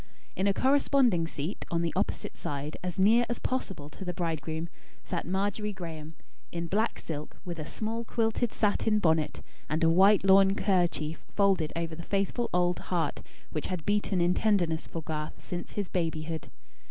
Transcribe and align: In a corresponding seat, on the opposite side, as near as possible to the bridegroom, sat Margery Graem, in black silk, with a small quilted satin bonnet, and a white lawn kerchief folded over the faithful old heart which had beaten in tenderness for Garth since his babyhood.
In 0.35 0.47
a 0.47 0.51
corresponding 0.51 1.27
seat, 1.27 1.63
on 1.69 1.83
the 1.83 1.93
opposite 1.95 2.35
side, 2.35 2.75
as 2.83 2.97
near 2.97 3.23
as 3.29 3.37
possible 3.37 3.87
to 3.89 4.03
the 4.03 4.15
bridegroom, 4.15 4.67
sat 5.03 5.27
Margery 5.27 5.71
Graem, 5.73 6.15
in 6.51 6.65
black 6.65 6.97
silk, 6.97 7.37
with 7.45 7.59
a 7.59 7.67
small 7.67 8.03
quilted 8.03 8.51
satin 8.51 8.97
bonnet, 8.97 9.43
and 9.69 9.83
a 9.83 9.89
white 9.89 10.23
lawn 10.23 10.55
kerchief 10.55 11.23
folded 11.35 11.71
over 11.75 11.93
the 11.93 12.01
faithful 12.01 12.49
old 12.51 12.79
heart 12.89 13.21
which 13.51 13.67
had 13.67 13.85
beaten 13.85 14.21
in 14.21 14.33
tenderness 14.33 14.87
for 14.87 15.03
Garth 15.03 15.45
since 15.45 15.73
his 15.73 15.87
babyhood. 15.87 16.47